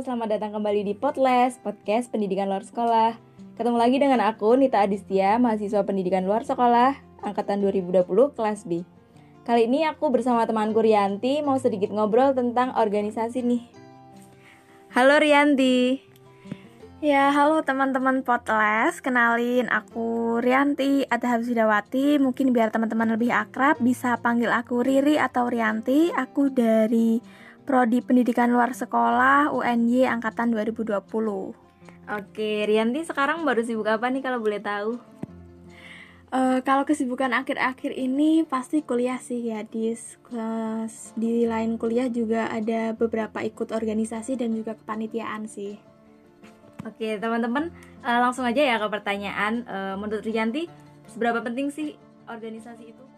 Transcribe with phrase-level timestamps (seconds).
[0.00, 3.20] selamat datang kembali di Podles, podcast pendidikan luar sekolah.
[3.52, 8.80] Ketemu lagi dengan aku, Nita Adistia, mahasiswa pendidikan luar sekolah, angkatan 2020, kelas B.
[9.44, 13.62] Kali ini aku bersama temanku Rianti mau sedikit ngobrol tentang organisasi nih.
[14.96, 16.00] Halo Rianti.
[17.04, 19.04] Ya, halo teman-teman Potles.
[19.04, 22.16] Kenalin aku Rianti Adham Sidawati.
[22.16, 26.08] Mungkin biar teman-teman lebih akrab bisa panggil aku Riri atau Rianti.
[26.16, 27.20] Aku dari
[27.70, 30.90] Prodi Pendidikan Luar Sekolah UNY angkatan 2020.
[32.10, 34.98] Oke, Rianti sekarang baru sibuk apa nih kalau boleh tahu?
[36.34, 39.94] Uh, kalau kesibukan akhir-akhir ini pasti kuliah sih ya di
[41.14, 45.78] di lain kuliah juga ada beberapa ikut organisasi dan juga kepanitiaan sih.
[46.82, 47.70] Oke, teman-teman,
[48.02, 49.62] uh, langsung aja ya ke pertanyaan.
[49.70, 50.66] Uh, menurut Rianti,
[51.06, 51.94] seberapa penting sih
[52.26, 53.09] organisasi itu?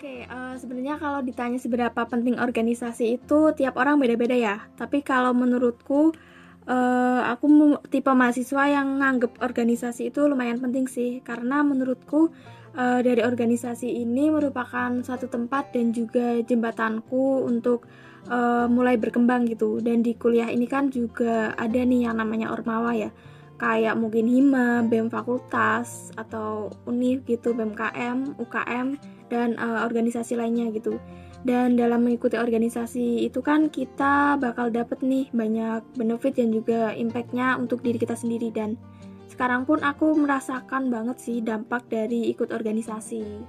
[0.00, 4.56] Oke, uh, sebenarnya kalau ditanya seberapa penting organisasi itu, tiap orang beda-beda ya.
[4.72, 6.16] Tapi kalau menurutku,
[6.64, 12.32] uh, aku tipe mahasiswa yang nganggep organisasi itu lumayan penting sih, karena menurutku
[12.80, 17.84] uh, dari organisasi ini merupakan satu tempat dan juga jembatanku untuk
[18.32, 19.84] uh, mulai berkembang gitu.
[19.84, 23.12] Dan di kuliah ini kan juga ada nih yang namanya ormawa ya
[23.60, 28.96] kayak mungkin hima bem fakultas atau univ gitu bmkm ukm
[29.28, 30.96] dan uh, organisasi lainnya gitu
[31.44, 37.60] dan dalam mengikuti organisasi itu kan kita bakal dapet nih banyak benefit dan juga impactnya
[37.60, 38.80] untuk diri kita sendiri dan
[39.28, 43.44] sekarang pun aku merasakan banget sih dampak dari ikut organisasi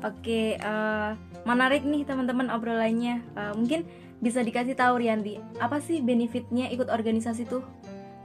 [0.00, 1.12] Oke, uh,
[1.44, 3.20] menarik nih teman-teman obrolannya.
[3.36, 3.84] Uh, mungkin
[4.24, 7.60] bisa dikasih tahu Rianti, apa sih benefitnya ikut organisasi tuh?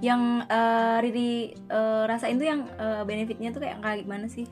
[0.06, 4.46] Yang uh, Riri uh, rasain tuh yang uh, benefitnya tuh kayak kayak gimana sih?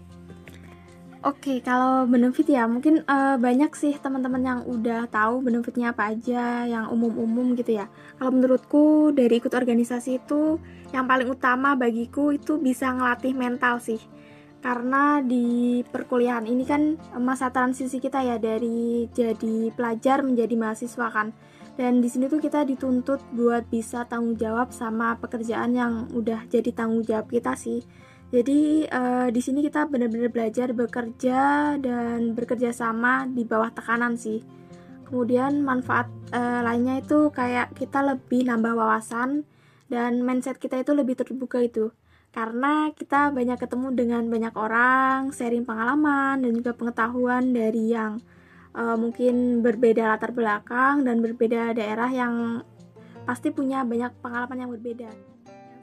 [1.23, 6.67] Oke, kalau benefit ya mungkin uh, banyak sih teman-teman yang udah tahu benefitnya apa aja,
[6.67, 7.87] yang umum-umum gitu ya.
[8.19, 10.59] Kalau menurutku dari ikut organisasi itu
[10.91, 14.01] yang paling utama bagiku itu bisa ngelatih mental sih
[14.63, 21.35] karena di perkuliahan ini kan masa transisi kita ya dari jadi pelajar menjadi mahasiswa kan
[21.73, 26.69] dan di sini tuh kita dituntut buat bisa tanggung jawab sama pekerjaan yang udah jadi
[26.69, 27.81] tanggung jawab kita sih.
[28.33, 34.41] Jadi uh, di sini kita benar-benar belajar bekerja dan bekerja sama di bawah tekanan sih.
[35.05, 39.45] Kemudian manfaat uh, lainnya itu kayak kita lebih nambah wawasan
[39.89, 41.93] dan mindset kita itu lebih terbuka itu.
[42.33, 48.17] Karena kita banyak ketemu dengan banyak orang, sharing pengalaman dan juga pengetahuan dari yang
[48.75, 52.65] uh, mungkin berbeda latar belakang dan berbeda daerah yang
[53.23, 55.09] pasti punya banyak pengalaman yang berbeda.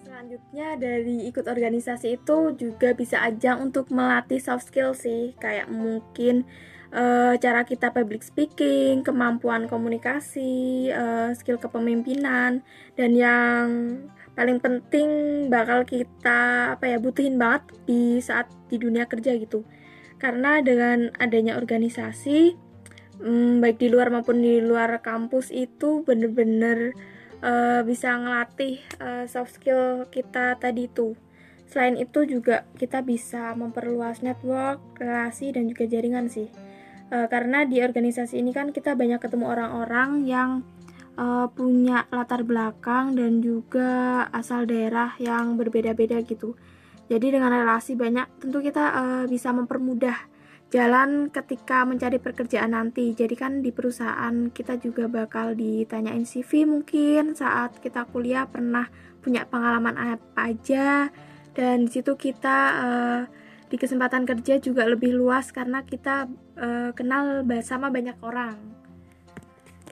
[0.04, 6.44] Selanjutnya dari ikut organisasi itu juga bisa ajang untuk melatih soft skill sih, kayak mungkin
[6.92, 12.60] uh, cara kita public speaking, kemampuan komunikasi, uh, skill kepemimpinan,
[12.98, 13.66] dan yang
[14.36, 15.08] paling penting
[15.48, 19.66] bakal kita apa ya butuhin banget di saat di dunia kerja gitu
[20.20, 22.54] karena dengan adanya organisasi
[23.20, 26.97] hmm, baik di luar maupun di luar kampus itu bener-bener
[27.44, 31.14] uh, bisa ngelatih uh, soft skill kita tadi itu
[31.70, 36.50] selain itu juga kita bisa memperluas network relasi dan juga jaringan sih
[37.14, 40.50] uh, karena di organisasi ini kan kita banyak ketemu orang-orang yang
[41.20, 46.54] uh, punya latar belakang dan juga asal daerah yang berbeda-beda gitu.
[47.10, 50.29] Jadi dengan relasi banyak tentu kita uh, bisa mempermudah
[50.70, 53.12] jalan ketika mencari pekerjaan nanti.
[53.12, 58.86] Jadi kan di perusahaan kita juga bakal ditanyain CV mungkin saat kita kuliah pernah
[59.20, 61.12] punya pengalaman apa aja
[61.53, 63.22] dan di situ kita uh,
[63.70, 66.26] di kesempatan kerja juga lebih luas karena kita
[66.59, 68.59] uh, kenal sama banyak orang.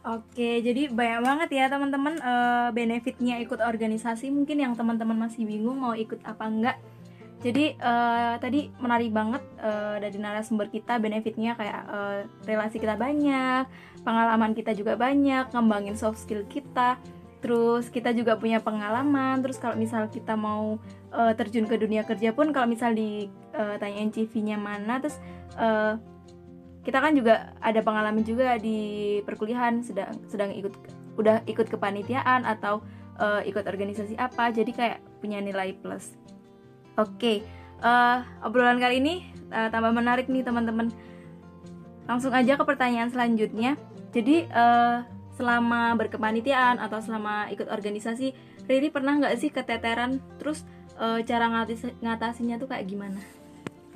[0.08, 4.30] Oke, jadi banyak banget ya teman-teman uh, benefitnya ikut organisasi.
[4.32, 6.76] Mungkin yang teman-teman masih bingung mau ikut apa enggak.
[7.38, 13.62] Jadi uh, tadi menarik banget uh, dari narasumber kita benefitnya kayak uh, relasi kita banyak,
[14.02, 16.98] pengalaman kita juga banyak, ngembangin soft skill kita.
[17.38, 19.38] Terus kita juga punya pengalaman.
[19.46, 20.82] Terus kalau misal kita mau
[21.14, 25.22] uh, terjun ke dunia kerja pun kalau misal ditanyain uh, CV-nya mana, terus
[25.54, 25.94] uh,
[26.82, 30.74] kita kan juga ada pengalaman juga di perkuliahan sedang sedang ikut
[31.20, 32.80] udah ikut kepanitiaan atau
[33.20, 36.16] uh, ikut organisasi apa jadi kayak punya nilai plus
[36.98, 37.46] oke
[37.80, 39.14] uh, obrolan kali ini
[39.54, 40.90] uh, tambah menarik nih teman-teman
[42.10, 43.78] langsung aja ke pertanyaan selanjutnya
[44.10, 45.06] jadi uh,
[45.38, 48.34] selama berkepanitiaan atau selama ikut organisasi
[48.68, 50.66] Riri pernah nggak sih keteteran terus
[50.98, 53.22] uh, cara ngatis ngatasinya tuh kayak gimana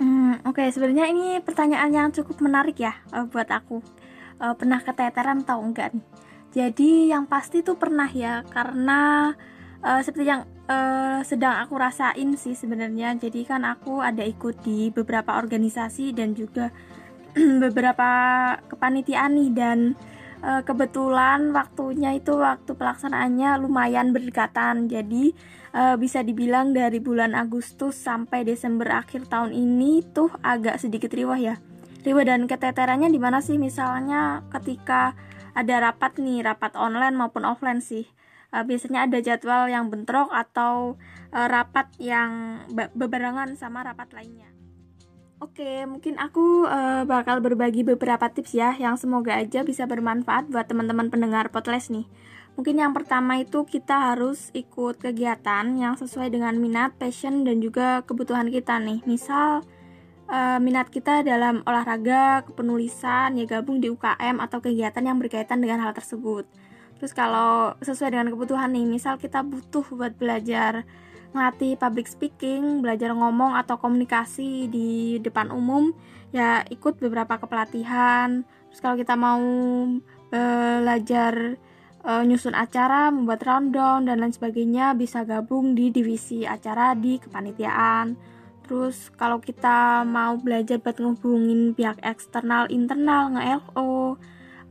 [0.02, 0.68] Hmm, Oke, okay.
[0.74, 3.78] sebenarnya ini pertanyaan yang cukup menarik ya uh, buat aku.
[4.42, 6.06] Uh, pernah keteteran atau enggak nih?
[6.52, 9.30] Jadi yang pasti tuh pernah ya karena
[9.78, 13.16] uh, seperti yang uh, sedang aku rasain sih sebenarnya.
[13.18, 16.70] Jadi kan aku ada ikut di beberapa organisasi dan juga
[17.64, 18.10] beberapa
[18.68, 19.78] kepanitiaan nih dan
[20.44, 24.86] uh, kebetulan waktunya itu waktu pelaksanaannya lumayan berdekatan.
[24.90, 25.32] Jadi
[25.72, 31.40] uh, bisa dibilang dari bulan Agustus sampai Desember akhir tahun ini tuh agak sedikit riwah
[31.40, 31.56] ya.
[32.02, 33.56] Riwah dan keteterannya di mana sih?
[33.62, 35.14] Misalnya ketika
[35.54, 38.10] ada rapat nih, rapat online maupun offline sih.
[38.52, 41.00] Uh, biasanya ada jadwal yang bentrok atau
[41.32, 42.60] uh, rapat yang
[42.92, 44.52] bebarengan sama rapat lainnya.
[45.42, 50.70] Oke, mungkin aku uh, bakal berbagi beberapa tips ya yang semoga aja bisa bermanfaat buat
[50.70, 52.06] teman-teman pendengar podcast nih.
[52.54, 58.06] Mungkin yang pertama itu kita harus ikut kegiatan yang sesuai dengan minat, passion, dan juga
[58.06, 59.02] kebutuhan kita nih.
[59.02, 59.66] Misal
[60.30, 65.82] uh, minat kita dalam olahraga, kepenulisan, ya gabung di UKM atau kegiatan yang berkaitan dengan
[65.82, 66.46] hal tersebut.
[67.02, 70.86] Terus kalau sesuai dengan kebutuhan nih, misal kita butuh buat belajar
[71.34, 75.90] ngelatih public speaking, belajar ngomong atau komunikasi di depan umum,
[76.30, 78.46] ya ikut beberapa kepelatihan.
[78.70, 79.42] Terus kalau kita mau
[80.30, 81.58] belajar
[82.06, 88.14] uh, nyusun acara, membuat rundown dan lain sebagainya, bisa gabung di divisi acara di kepanitiaan
[88.72, 93.91] Terus kalau kita mau belajar buat ngehubungin pihak eksternal, internal, nge-LO,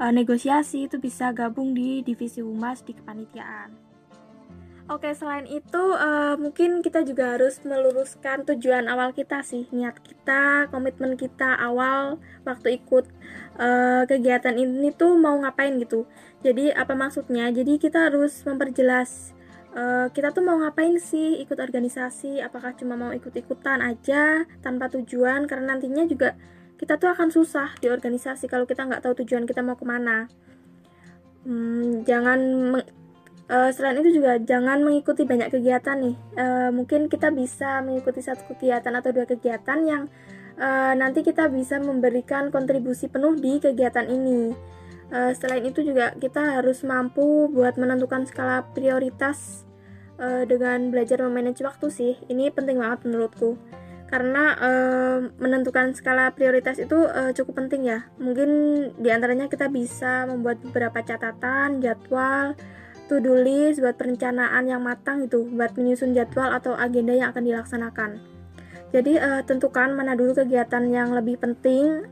[0.01, 3.92] e, negosiasi itu bisa gabung di divisi humas di kepanitiaan.
[4.89, 10.68] Oke, selain itu uh, mungkin kita juga harus meluruskan tujuan awal kita sih, niat kita,
[10.68, 13.07] komitmen kita awal waktu ikut
[13.56, 16.09] uh, kegiatan ini tuh mau ngapain gitu.
[16.44, 17.47] Jadi apa maksudnya?
[17.56, 19.31] Jadi kita harus memperjelas
[19.75, 25.47] uh, kita tuh mau ngapain sih ikut organisasi apakah cuma mau ikut-ikutan aja tanpa tujuan
[25.47, 26.36] karena nantinya juga
[26.81, 30.25] kita tuh akan susah di organisasi kalau kita nggak tahu tujuan kita mau ke mana
[31.45, 32.39] hmm, jangan
[33.45, 38.50] uh, selain itu juga jangan mengikuti banyak kegiatan nih uh, mungkin kita bisa mengikuti satu
[38.57, 40.04] kegiatan atau dua kegiatan yang
[40.57, 44.57] uh, nanti kita bisa memberikan kontribusi penuh di kegiatan ini
[45.12, 49.68] Uh, selain itu juga kita harus mampu buat menentukan skala prioritas
[50.16, 52.13] uh, dengan belajar memanage waktu sih.
[52.31, 53.60] Ini penting banget menurutku.
[54.11, 58.03] Karena uh, menentukan skala prioritas itu uh, cukup penting ya.
[58.19, 58.49] Mungkin
[58.99, 62.59] di antaranya kita bisa membuat beberapa catatan, jadwal,
[63.07, 68.19] to-do list buat perencanaan yang matang itu, buat menyusun jadwal atau agenda yang akan dilaksanakan.
[68.91, 72.03] Jadi uh, tentukan mana dulu kegiatan yang lebih penting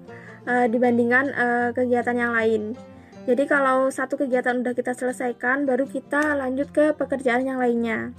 [0.47, 2.79] uh, dibandingkan uh, kegiatan yang lain.
[3.27, 8.15] Jadi kalau satu kegiatan udah kita selesaikan, baru kita lanjut ke pekerjaan yang lainnya.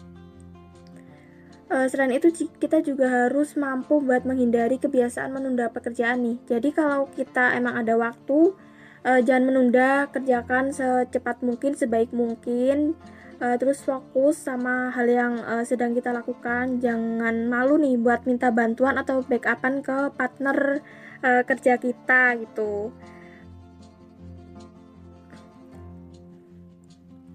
[1.70, 6.36] Uh, selain itu kita juga harus mampu buat menghindari kebiasaan menunda pekerjaan nih.
[6.50, 8.58] Jadi kalau kita emang ada waktu,
[9.06, 12.98] uh, jangan menunda, kerjakan secepat mungkin, sebaik mungkin.
[13.38, 16.82] Uh, terus fokus sama hal yang sedang kita lakukan.
[16.82, 20.82] Jangan malu nih buat minta bantuan atau backupan ke partner
[21.22, 22.90] kerja kita gitu.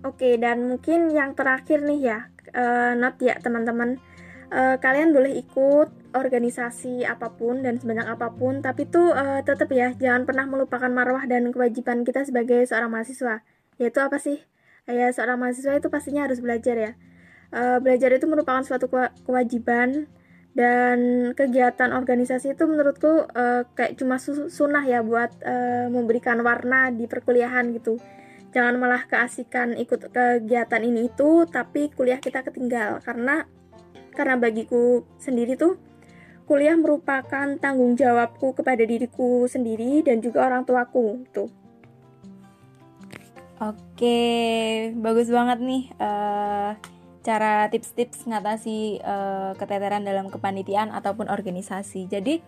[0.04, 2.20] Oke, dan mungkin yang terakhir nih ya,
[3.00, 3.98] not ya teman-teman.
[4.56, 9.68] Uh, kalian boleh ikut organisasi apa pun dan sebanyak apa pun, tapi tuh uh, tetap
[9.76, 13.44] ya jangan pernah melupakan marwah dan kewajiban kita sebagai seorang mahasiswa.
[13.76, 14.40] Yaitu apa sih?
[14.88, 16.92] Ya seorang mahasiswa itu pastinya harus belajar ya.
[17.52, 18.88] Uh, belajar itu merupakan suatu
[19.28, 20.08] kewajiban
[20.56, 27.12] dan kegiatan organisasi itu menurutku uh, kayak cuma sunnah ya buat uh, memberikan warna di
[27.12, 28.00] perkuliahan gitu
[28.56, 33.44] jangan malah keasikan ikut kegiatan ini itu tapi kuliah kita ketinggal karena
[34.16, 35.76] karena bagiku sendiri tuh
[36.48, 41.52] kuliah merupakan tanggung jawabku kepada diriku sendiri dan juga orang tuaku tuh
[43.56, 46.76] Oke, bagus banget nih uh,
[47.24, 52.04] cara tips-tips ngatasi uh, keteteran dalam kepanitiaan ataupun organisasi.
[52.12, 52.44] Jadi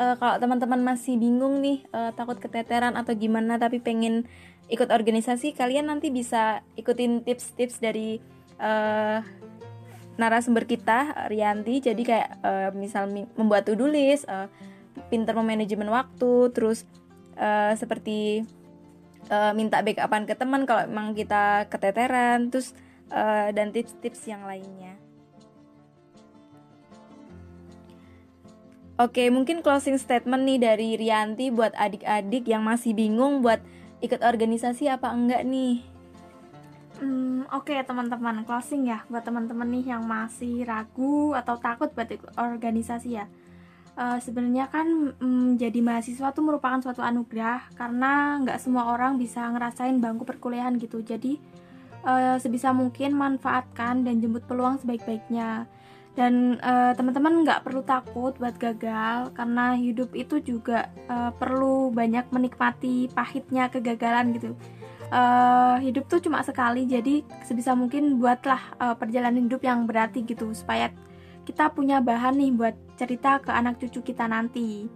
[0.00, 4.24] uh, kalau teman-teman masih bingung nih uh, takut keteteran atau gimana tapi pengen
[4.72, 8.18] ikut organisasi kalian nanti bisa ikutin tips-tips dari
[8.56, 9.20] uh,
[10.16, 11.80] narasumber kita Rianti.
[11.80, 14.48] Jadi kayak uh, misal membuat to-do list, uh,
[15.12, 16.88] pinter memanajemen waktu, terus
[17.36, 18.44] uh, seperti
[19.28, 22.72] uh, minta backupan ke teman kalau emang kita keteteran, terus
[23.12, 24.96] uh, dan tips-tips yang lainnya.
[28.96, 33.60] Oke, mungkin closing statement nih dari Rianti buat adik-adik yang masih bingung buat
[34.00, 35.95] ikut organisasi apa enggak nih?
[36.96, 42.08] Hmm, Oke okay, teman-teman, closing ya buat teman-teman nih yang masih ragu atau takut buat
[42.40, 43.28] organisasi ya.
[43.96, 49.44] uh, sebenarnya kan um, jadi mahasiswa tuh merupakan suatu anugerah karena nggak semua orang bisa
[49.44, 51.04] ngerasain bangku perkuliahan gitu.
[51.04, 51.36] Jadi
[52.04, 55.68] uh, sebisa mungkin manfaatkan dan jemput peluang sebaik-baiknya.
[56.16, 62.32] Dan uh, teman-teman nggak perlu takut buat gagal karena hidup itu juga uh, perlu banyak
[62.32, 64.56] menikmati pahitnya kegagalan gitu
[65.10, 70.50] uh, hidup tuh cuma sekali jadi sebisa mungkin buatlah uh, perjalanan hidup yang berarti gitu
[70.52, 70.90] supaya
[71.46, 74.90] kita punya bahan nih buat cerita ke anak cucu kita nanti.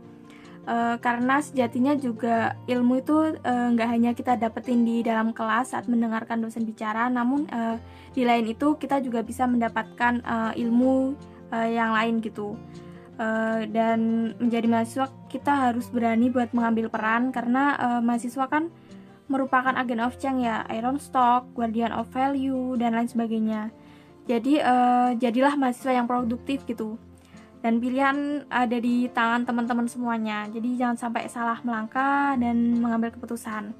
[0.68, 3.16] Uh, karena sejatinya juga ilmu itu
[3.48, 7.80] nggak uh, hanya kita dapetin di dalam kelas saat mendengarkan dosen bicara namun uh,
[8.12, 11.16] di lain itu kita juga bisa mendapatkan uh, ilmu
[11.48, 12.60] uh, yang lain gitu.
[13.20, 18.72] Uh, dan menjadi mahasiswa kita harus berani buat mengambil peran karena uh, mahasiswa kan
[19.30, 23.70] merupakan agen of change ya iron stock guardian of value dan lain sebagainya.
[24.26, 26.98] Jadi uh, jadilah mahasiswa yang produktif gitu.
[27.62, 30.50] Dan pilihan ada di tangan teman-teman semuanya.
[30.50, 33.70] Jadi jangan sampai salah melangkah dan mengambil keputusan.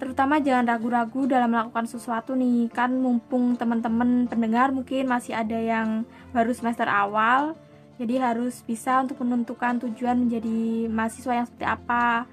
[0.00, 2.70] Terutama jangan ragu-ragu dalam melakukan sesuatu nih.
[2.70, 7.58] Kan mumpung teman-teman pendengar mungkin masih ada yang baru semester awal
[8.00, 12.24] jadi harus bisa untuk menentukan tujuan menjadi mahasiswa yang seperti apa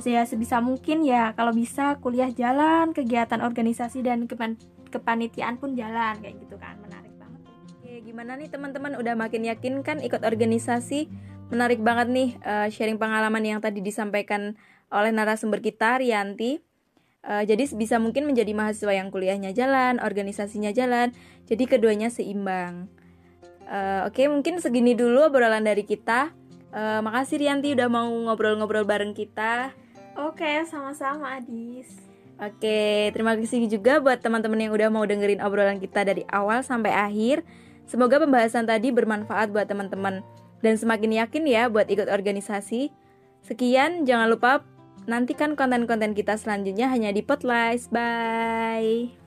[0.00, 4.56] ya sebisa mungkin ya kalau bisa kuliah jalan kegiatan organisasi dan kepan
[4.88, 7.40] kepanitiaan pun jalan kayak gitu kan menarik banget
[7.76, 11.12] Oke, gimana nih teman-teman udah makin yakin kan ikut organisasi
[11.52, 14.56] menarik banget nih uh, sharing pengalaman yang tadi disampaikan
[14.88, 16.60] oleh narasumber kita Rianti
[17.22, 21.14] Uh, jadi bisa mungkin menjadi mahasiswa yang kuliahnya jalan, organisasinya jalan,
[21.46, 22.90] jadi keduanya seimbang.
[23.70, 26.34] Uh, Oke, okay, mungkin segini dulu obrolan dari kita.
[26.74, 29.70] Uh, makasih Rianti udah mau ngobrol-ngobrol bareng kita.
[30.18, 31.88] Oke, sama-sama Adis.
[32.36, 36.90] Oke, terima kasih juga buat teman-teman yang udah mau dengerin obrolan kita dari awal sampai
[36.90, 37.46] akhir.
[37.86, 40.24] Semoga pembahasan tadi bermanfaat buat teman-teman
[40.60, 42.90] dan semakin yakin ya buat ikut organisasi.
[43.42, 44.62] Sekian, jangan lupa
[45.02, 47.90] Nantikan konten-konten kita selanjutnya hanya di Potlice.
[47.90, 49.21] Bye.